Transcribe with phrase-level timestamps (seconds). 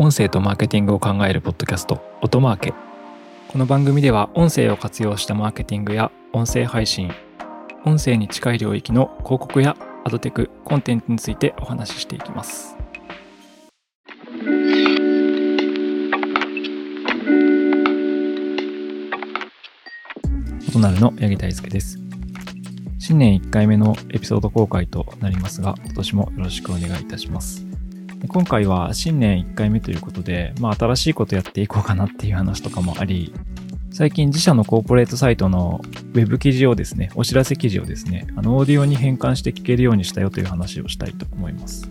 [0.00, 2.72] 音声とマーケティングを考えるポッドキャスト音マーケ。
[3.48, 7.10] この番組では音声を活用したマーケティングや音声配信
[7.84, 12.76] 音声に近い領域の広告やアドテクコンテンツについてお話ししていきます。
[20.68, 21.98] 音なるの八木大輔です。
[23.00, 27.67] 新年1回目のエピソード公開となりますが今年もよろしくお願いいたします。
[28.20, 33.32] で今回は新年1回目ということで、まあ新しいことやっていこうかなっていう話とかもあり、
[33.92, 41.88] 最近自社のコーポレートサイトのウェブ記事をですね、お知らせ記事をですね、あのオーディオに変換して聞けるようにしたよという話をしたいと思います。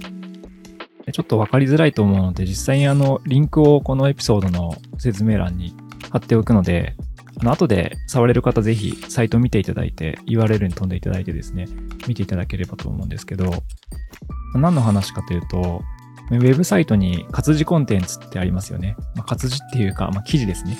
[1.11, 5.73] ちょっとわかりづらいと思うので、実際にあの、リンクをこのエピソードの説明欄に
[6.11, 6.95] 貼っておくので、
[7.39, 11.67] あの、後で触れる方ぜひサイト見ていただいて、URL に飛んでいただいてですね、
[12.07, 13.51] 見ていただければと思うんですけど、
[14.55, 15.81] 何の話かというと、
[16.29, 18.95] ウェブサイトに活字コンテンツってありますよね。
[19.15, 20.77] まあ、活字っていうか、まあ、記事ですね。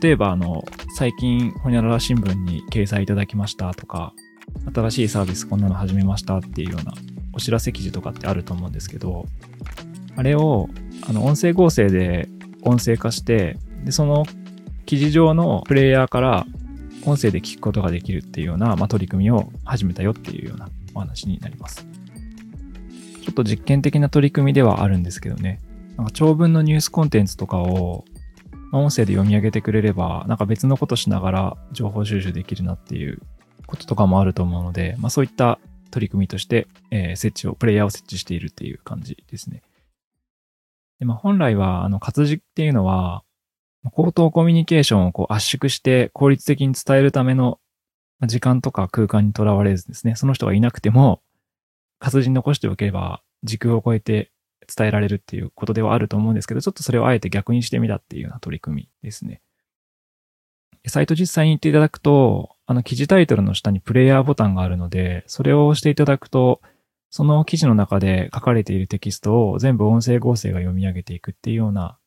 [0.00, 0.64] 例えば、あの、
[0.96, 4.12] 最近、ほにゃらら新聞に掲載いただきましたとか、
[4.72, 6.92] 新しいサービスこんなの始めましたっていうような
[7.32, 9.26] お知らせ記事とかってあると思うんですけど、
[10.16, 10.68] あれを、
[11.08, 12.28] あの、音声合成で
[12.62, 14.24] 音声化して、で、その
[14.86, 16.46] 記事上のプレイヤーから
[17.04, 21.86] 音声で聞くことができるっていうような、まあ、取り組みを始めたよっていうようなお話になります。
[23.24, 25.60] ちょっと実験的な取り組みではあるんですけどね。
[25.96, 28.04] なんか長文のニュースコンテンツとかを
[28.74, 33.22] ま、音声で読み上げてくれれば、なんか別のことしながら情報収集できるなっていう
[33.66, 35.60] こととかもあると思うので、まあそういった
[35.92, 39.62] 取り組みとして、えー、設置を、プレイヤーを設置しているっていう感じですね。
[40.98, 43.22] でまあ、本来は、あの、活字っていうのは、
[43.92, 47.60] 口頭コミュニケーションをこう圧縮して効率的に伝えるための
[48.22, 51.20] 時間とか空間にとらわれずですね、その人がいなくても、
[52.04, 54.30] 活字に残しておけば時空を超えて
[54.76, 59.40] 伝えられるっていうことではあると思うんですけど、ちょっとそれをあえて逆にしてみたっていうような取り組みですね。
[60.86, 66.60] サイト実際に行っていただくと、あの記事タイトルの下にプレイヤーボタンがあるので、それを押していただくと、
[67.08, 71.98] その記事の中で書かれているテキストを全部音声合成が読み上げていくっていうような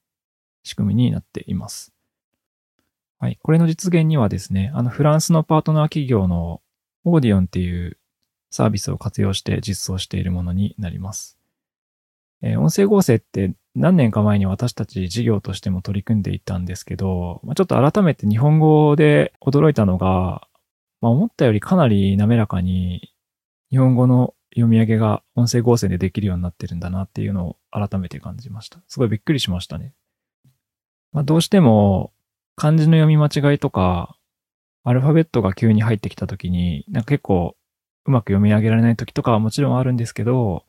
[0.64, 1.94] 仕組みになっています。
[3.18, 3.40] はい。
[3.42, 6.62] これの実現にはですね、あのフランスのパートナー企業の
[7.04, 7.98] オーディオンっていう
[8.50, 11.38] サービスを活用して実装しているものになります。
[12.42, 20.48] えー、音声合成って何年か前に私たち事業としても取り組んでいたんですけど、まあ、ちょっと改めて日本語で驚いたのが、
[21.02, 23.14] まあ、思ったよりかなり滑らかに
[23.70, 28.80] 日本語の読み上げが音声合成でできるようになってるんだなっていうのを改めて感じました。
[28.88, 29.94] すごいびっくりしましたね。
[31.12, 32.12] まあ、どうしても
[32.56, 34.18] 漢字の読み間違いとか、
[34.84, 37.56] アルファベットが急に入ってきた時に、なんか結構
[38.08, 40.64] うまく読み上げられない時とかはもちろんあるんですけど、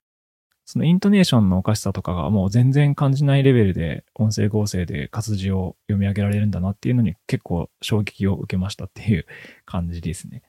[0.65, 9.25] そのイントネーションのおかしさとかがもう全然感じないレベルで音声合成で活字を読み上げられるんだなっていうのに結構衝撃を受けましたっていう
[9.65, 10.43] 感じですね。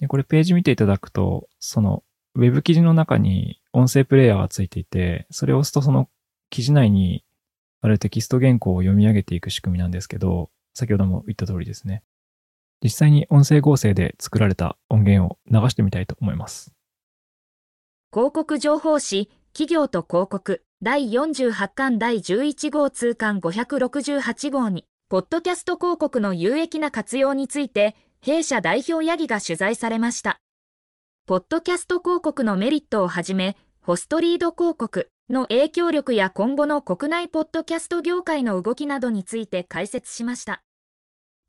[0.00, 2.02] で、これページ見ていただくと、その
[2.34, 6.08] ウェブ記事の中に音声プレイヤーがついていて、それを押すとその
[6.50, 7.24] 記事内に
[7.80, 12.02] あるテキスト原稿を読み上げていく仕組みなんですけど、先ほども言った通りですね。
[12.82, 16.72] 実際に音声合成で作られた音源を流してみたいと思います。
[18.12, 30.40] 広告情報誌、企業と広告、第48巻第11号通巻568号に、ポッドキャスト広告の有益な活用について、弊社代表ヤギが取材されました。
[31.26, 40.62] ポッドキャスト広告のメリットをはじめ、ホストリード広告の影響力や今後の国内ポッドキャスト業界の動きなどについて解説しました。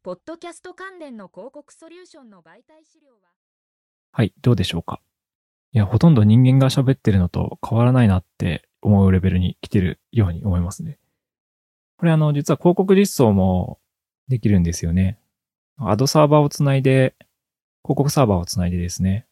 [0.02, 3.18] ポッドキャスト関連の広告ソリューションの媒体資料は？
[4.14, 5.02] はい、どうでしょうか？
[5.74, 11.00] いや、ほとんど人間が喋ってるのと変わらないなって思うレベルに来てるように思いますね。
[11.98, 13.78] これあの、実は広告実装も
[14.30, 15.20] できるんですよね。
[15.78, 17.14] アドサーバーをつないで、
[17.84, 19.28] 広告サーバーをつないでですね、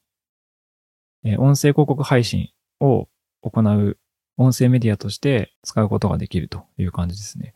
[1.24, 2.50] え音声広告配信
[2.82, 3.08] を
[3.42, 3.98] 行う
[4.36, 7.56] 音声メディアとして使うことができるという感じですね。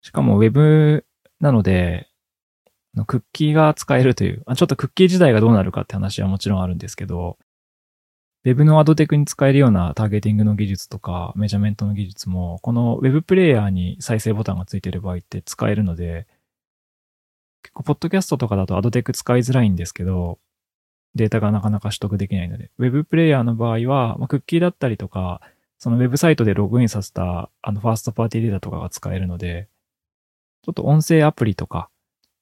[0.00, 1.06] しかも Web
[1.42, 2.08] なので、
[3.06, 7.36] クッキーが使えるという、ちょっとクッキー時代がどうなるかって話はもちろんあるんですけど、
[8.44, 16.28] Web のアドテクに使えるようなターゲティングの技術とかメジャメントの技術も、この Web プレイヤーに再生ボタンがついている場合って使えるので、
[17.64, 20.38] 結構、ポッドキャストとかだとアドテク使いづらいんですけど、
[21.16, 25.40] データがなかなか取得できないので、Web プレイヤーの場合は、ま、クッキーだったりとか、
[25.78, 29.68] その Web サイトでログインさせた、あの、ファーストパーティーデータとかが使えるので、
[30.62, 31.90] ちょっと音声アプリとか、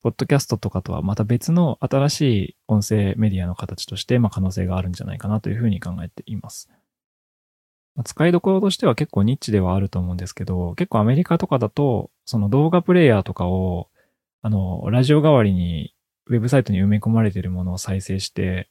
[0.02, 6.70] ポッドキャストとかとはまた別の新しい音声メディアの形として、まあ、可能性があるんじゃないかなというふうに考えています。
[7.94, 13.88] まあ使いどころとしては結構ニッチではあると思うんですけど、結構アメリカとかだと、その動画プレイヤーとかを、
[14.42, 15.94] あの、ラジオ代わりに
[16.26, 18.70] ウェブサイトに埋め込まれているものを再生して、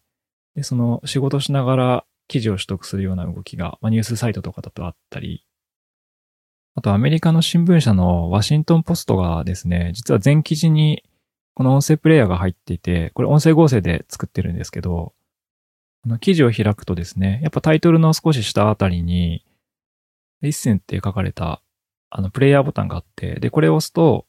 [0.56, 5.46] で、その仕事しながら記事を取得するような動きが、まあ、ニュースサイトとかだとあったり、
[6.80, 11.04] あとアメリカの新聞社のワシントンポストがですね、実は全記事に
[11.54, 15.14] この音声プレイヤーが入っていて、これ音声合成で作ってるんですけど、
[16.04, 19.44] この記事を開くとですね、やっぱタイトルの少し下あたりに、
[20.42, 21.62] listen って書かれた、
[22.12, 24.26] あの、プレイヤーボタンがあって、で、これを押すと、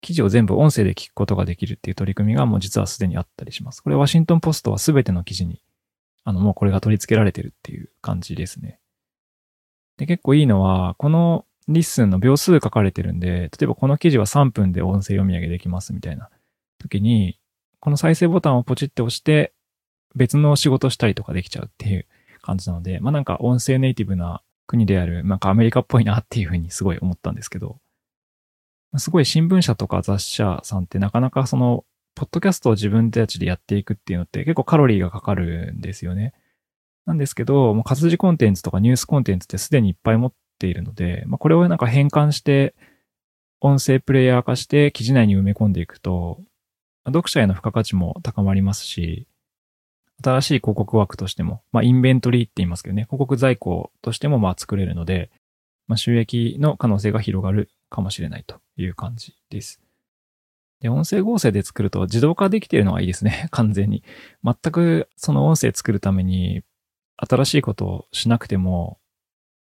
[0.00, 3.80] 記事を全部音声で聞くことができるっていう取り組みがもう実はすでにあったりします。
[3.80, 5.60] これワシントンポストはすべての記事に、
[6.22, 8.78] あの、もうこれが取り付けられてるっていう感じですね。
[9.96, 16.30] で、結構いいのは、この listen の秒数書かれてるんで、例えばこの記事は3分で音声読み上げできますみたいな
[16.78, 17.38] 時に、
[17.80, 19.52] この再生ボタンをポチって押して、
[20.14, 22.06] 別の仕事したりとかできちゃうっていう
[22.42, 27.78] 感じなので、まあなんか音声ネイティブな国である、なんかアメリカっぽいなっていうふうにすごい思ったんですけど、
[28.96, 31.84] すごい新聞社とか雑誌社さんってなかなかその、
[32.14, 36.32] ポッドキャストを自分たちでやっていくっていうのって結構カロリーがかかるんですよね。
[37.06, 42.74] なんですけど、もう活字コンテンツとかニュースコンテンツってすでにいっぱい持っっているので、まあこれをなんか変換して、
[43.60, 46.40] 音声プレイヤー化して記事内に埋め込んでいくと、
[47.06, 49.26] 読者への付加価値も高まりますし、
[50.22, 55.30] 新しい広告枠としても、まあ、インベントリーって言いますけどね、広告在庫としてもまあ作れるので、
[55.86, 59.80] まあ、収益の可能性が広がるかもしれないという感じです。
[60.80, 64.02] で、音声合成で作ると自動化できているのがいいですね、 完全に。
[64.42, 66.62] 全くその音声作るために
[67.16, 68.98] 新しいことをしなくても、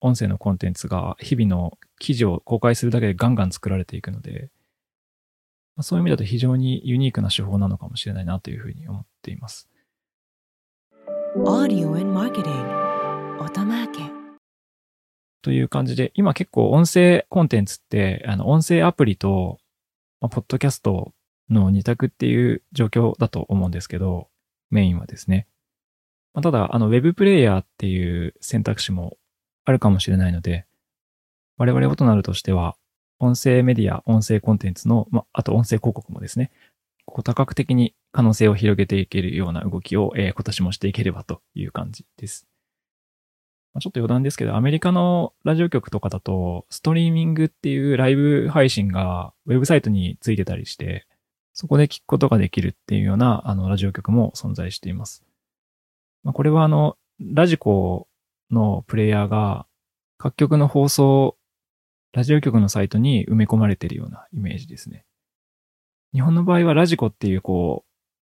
[0.02, 4.50] 音声のコンテンツが日々の記事を公開するだけでガンガン作られていくので、
[5.82, 9.70] そういう意味だと非常にユニークな手法なのかもしれないなというふうに思っています。
[15.44, 19.60] という感じで、今結構音声コンテンツって、あの、音声アプリと、
[20.20, 21.14] まあ、ポッドキャスト
[21.50, 24.30] の二択っていう状況だと思うんですけど、
[24.72, 25.48] メインはですね。
[26.34, 29.18] まあ、ただ、あの、ウェブプレイヤーっていう選択肢も
[29.68, 30.66] あるかもしれないので、
[31.58, 32.78] 我々となるとしては、
[33.20, 36.52] 音声メディア、音声コンテンツの、まあ、あと音声広告もですね、
[37.06, 42.48] こう多角的に可能性を広げていけるような動きを、えー、今年もしていければという感じです。
[43.74, 51.06] ま、ちょっと余談ですけど、アメリカのラジオ局とかだと、ストリーミングっていうライブ配信がウェブサイトについてたりして、
[51.52, 55.26] そこで聞くことができるっていうような、あの、ラジオ局も存在しています。
[56.24, 58.07] まあ、これはあの、ラジコ
[58.52, 59.66] のプレイヤーが
[60.18, 61.38] 各局の放送
[62.14, 65.06] ラジオ局のサイトに埋め込まれているようなイメージですね。
[66.14, 67.88] 日本の場合はラジコっていうこう、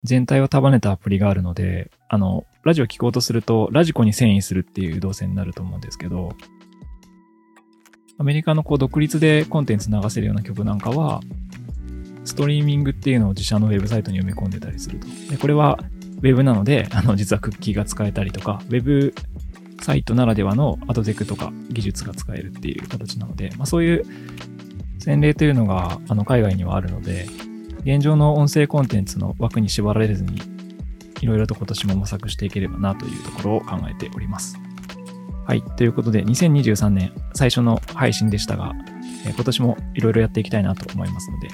[0.03, 6.33] 全体を束ねたアプリがあるので、あの、ラジオ聞こうとすると、ラジコに遷移するっていう動線になると思うんですけど、
[8.19, 11.21] アメリカのこう独立でコンテンツ流せるような曲なんかは、
[12.25, 15.07] ストリーミングっていうのを自社のウェブサイトに埋め込んでたりすると。
[15.31, 15.79] で、これは
[16.17, 19.15] ウェブなので、あの、実はクッキーが使えたりとか、ウェブ
[19.89, 24.05] サイトならではのアドテクとか技術が使えるっていう形なので、まあ、そういう
[25.05, 27.27] 前例というのがあの海外にはあるので、
[27.85, 30.43] 現状の音声コンテンツの枠に縛られずに、
[31.23, 34.59] いろいろと今年も模索していければなというところを考えております。
[35.47, 35.63] はい。
[35.63, 38.75] ということで、2023年最初の配信でしたが、
[39.27, 41.49] え、今年もいろいろやっていきたいなと思いますので、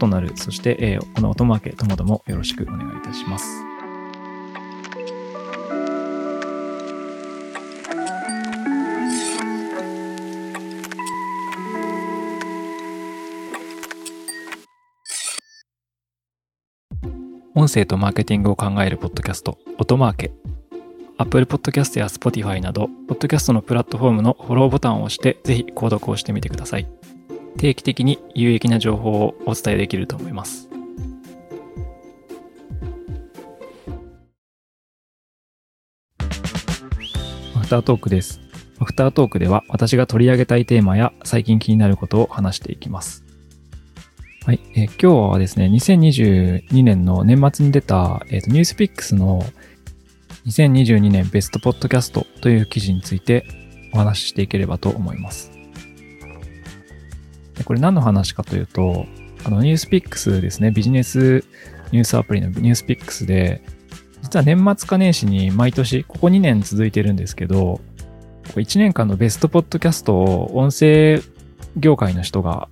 [0.00, 3.69] 異なる、そして、え、この音マーケともどもよろしくお願いいたします。
[17.60, 20.32] 音声とマーケティングを考えるポッドキャスト、音マーケ。
[21.18, 26.88] Apple Podcast や Spotify など、ポッドキャストのプラットフォームのフォローボタンを押して、ぜひ購読をしてみてください。
[27.58, 30.70] 定期的に有益な情報をお伝えできると思います。
[37.56, 38.40] アフタートークです。
[38.78, 43.29] アフタートークでは私が取り上げたいテーマや最近気になることを話していきます。
[44.50, 49.44] はい、えー、今日はですね、2022年の年末に出た、えーと、ニュースピックスの
[50.44, 53.46] 2022年ベストポッドキャストという記事について
[53.94, 55.52] お話ししていければと思います。
[57.64, 59.06] これ何の話かというと、
[59.44, 61.44] あのニュースピックスですね、ビジネス
[61.92, 63.62] ニュースアプリのニュースピックスで、
[64.22, 67.80] 実は年末か年始に毎年、ここ2年続いてるんですけど、
[68.46, 71.22] 1年間のベストポッドキャストを音声
[71.76, 72.68] 業界の人が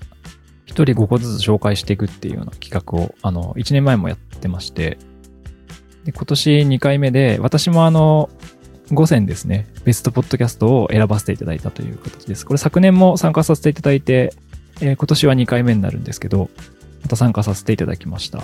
[0.84, 4.98] 人5個ずつ紹介していくっていうような企画を、あの、1年前もやってまして、
[6.04, 8.30] で、今年2回目で、私もあの、
[8.90, 12.46] 5選ですね、ベストポッドキャストを選ばせていただいたという形です。
[12.46, 14.32] これ昨年も参加させていただいて、
[14.80, 16.48] えー、今年は2回目になるんですけど、
[17.02, 18.42] また参加させていただきました。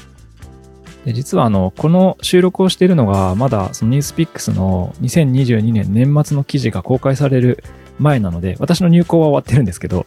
[1.05, 7.63] で実はあの、この収録をしているのが、まだそのニュースピックスの2022年年末の記事が公開される
[7.99, 10.07] 前なので、私の入稿は終わってるんですけど、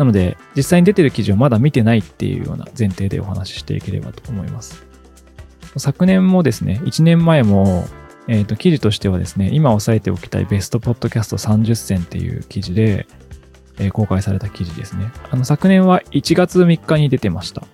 [0.00, 4.86] なので、実際に出てる記事をまだ見てないっていうような前提でお話ししていければと思います。
[5.76, 7.84] 昨年もですね、1年前も、
[8.26, 13.06] えっ、ー、と、記事としてはですね、今押さえておきたいベストポッドキャスト30選っていう記事で、
[13.78, 15.12] えー、公開された記事ですね。
[15.30, 17.66] あの、昨年は1月3日に出てました。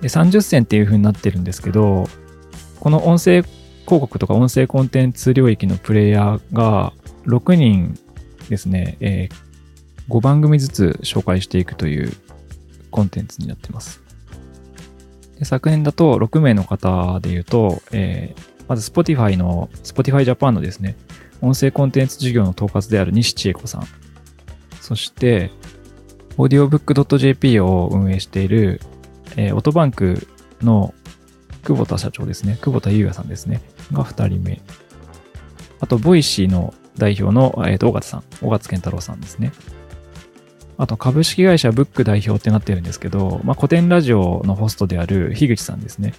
[0.00, 2.08] で、30選っていう風になってるんですけど、
[2.80, 6.94] この音声広告とか音声コンテンツ領域のプレイヤーが
[7.26, 7.98] 6人
[8.48, 9.53] ですね、えー、
[10.08, 12.12] 5番組ずつ紹介していくという
[12.90, 14.02] コンテンツになってます。
[15.38, 20.96] で昨年だと6名の方で言うと、えー、まず Spotify の、Spotify Japan のですね、
[21.40, 23.86] 音声コンテンツ事業の統括である西千恵子さん。
[24.80, 25.50] そして、
[26.36, 28.80] audiobook.jp を運営している
[29.36, 30.26] えー、オトバンク
[30.62, 30.94] の
[31.64, 32.58] 久保田社長ですね。
[32.60, 33.62] 久保田裕也さんですね。
[33.92, 34.60] が2人目。
[35.80, 38.24] あと、 Voicy の代表の、えー、と、緒方さん。
[38.42, 39.52] 緒方憲太郎さんですね。
[40.76, 46.14] あと、株式会社ブック代表ってなってるんですけど、まあ、古典ラジオのホストである樋口さんですね。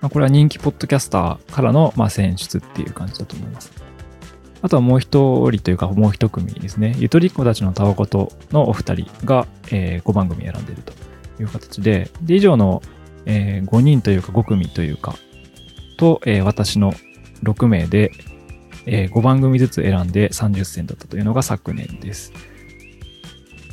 [0.00, 3.72] まあ、これは人気ポッドキャスターからの、まあ、選出っていう感じだと思います。
[4.62, 6.96] あとはもう一人というか、もう一組ですね。
[6.98, 10.92] ゆとりっ子たちのたわことのお二人が、えー、5番組選んでいると。
[11.40, 12.82] いう形で、で、以上の、
[13.26, 15.14] えー、5人というか5組というか、
[15.96, 16.92] と、えー、私の
[17.42, 18.12] 6名で、
[18.86, 22.32] えー、5番組ずつ選んで30戦だったというのが昨年です。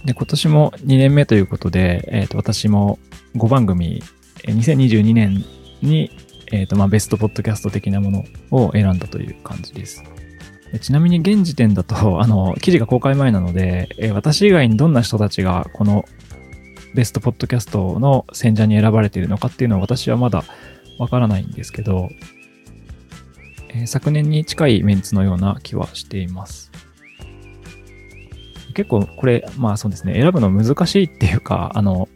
[0.05, 3.00] で、今年も2年目ということで、え、ー、と、私も
[3.36, 4.01] 5番組、
[4.43, 5.46] 2022年
[5.81, 6.12] に、
[6.51, 10.03] え、ー、と、まあ、ベストポッドキャスト的なものを選んだという感じです。
[10.79, 16.05] ちなみに現時点だと、 あの、記事が公開前なので、えー、私以外にどんな人たちがこの
[16.96, 20.43] ベストポッドキャストの選者に選ばれているのかっていうのは私はまだ
[20.98, 22.10] わからないんですけど、
[23.70, 26.72] えー、昨年に近いメンツのような気はしています。
[28.74, 32.10] 結構これ、まあそうですね、選ぶの難しいっていうか、あの、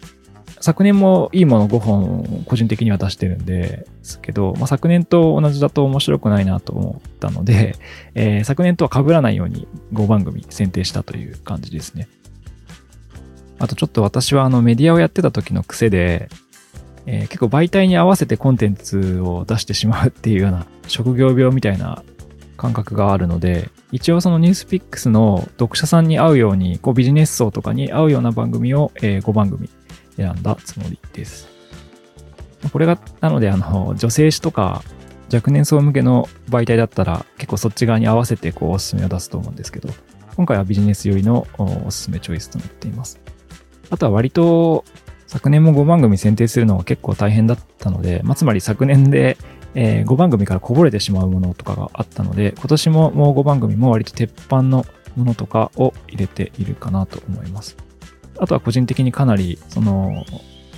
[0.66, 7.76] 昨年もいいもの5本個人的には出してるんですけど、まあ、昨年と同じだと面白くないなと思ったので、
[8.16, 12.08] えー、昨年とは被らないように5番組選定したという感じですね。
[13.60, 16.30] あとちょっと私はあのメディアをやってた時の癖で、
[17.06, 22.04] えー、結構媒体に合わせてコンテンツを出してしまうっていうような職業病みたいな
[22.58, 29.70] 感覚があるので、一応そのニュースピックスの読者さんに合うように、こうビジネス層とかに合うような番組を、えー、5番組
[30.18, 31.48] 選んだつもりです。
[32.74, 34.84] これが、なのであの、女性誌とか
[35.34, 39.88] 若年層向けの媒体だったら結構そっち側に合わせてこうおすすめを出すと思うんですけど、
[40.36, 43.22] 今回はビジネス寄りのおすすめチョイスとなっています。
[43.90, 44.84] あとは割と
[45.28, 49.38] 昨年も5番組選定するのが結構大変だったので、まあ、つまり昨年で、
[49.76, 57.78] えー、5番組からこぼれてしまうものとかがあったので、今年ももう5番組も割と鉄板のものとかを入れているかなと思います。
[58.38, 60.26] あとは個人的にかなり、その、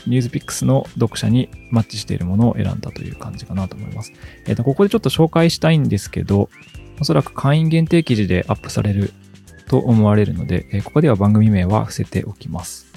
[0.05, 4.13] ニュースピックスの読者にマッチしているものを選んだという感じかなと思います。
[4.45, 6.49] えっ、ー、と、ここでちょっと紹介したいんですけど、
[6.99, 9.11] おそらく会員限定記事でアップされる
[9.67, 12.87] と思われるので、えー、ここでは番組名は伏せておきます。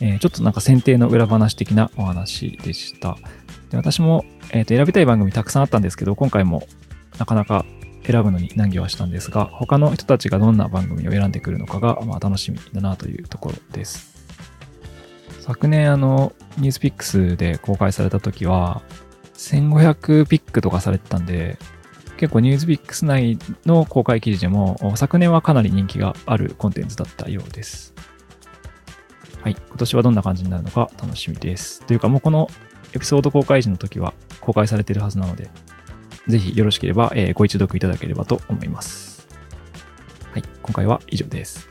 [0.00, 3.18] えー、ちょっとなんか選定の裏話的なお話でした。
[3.70, 6.66] で私も、えー、と選びたい番組たくさんあったんですけど、今回も
[7.18, 7.64] なかなか
[8.04, 14.10] 選ぶのに難儀はしたんですが、他の人たちがどんな番組を選んでくるのかが、まあ、楽しみだなというところです。
[15.40, 18.82] 昨年、あの、ニュースピックスで公開された時は、
[19.34, 21.58] 1500ピックとかされてたんで、
[22.16, 27.94] 結構ニュースピックス内の公開記事でも、昨年はかなり人気があるコンテンツだったようです。
[29.42, 29.56] はい。
[29.68, 31.82] 今年はどんな感じになるのか楽しみです。
[31.86, 32.50] というか、もうこの
[32.92, 35.50] エピソード公開時の時は公開されているはずなので、
[36.28, 39.26] ぜひよろしければ、えー、ご一読いただければと思います。
[40.32, 40.42] はい。
[40.62, 41.69] 今回は以上です。